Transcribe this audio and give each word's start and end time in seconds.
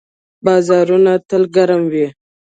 بازارونه 0.45 1.13
یې 1.17 1.21
تل 1.27 1.43
ګرم 1.55 1.81
وي. 1.93 2.07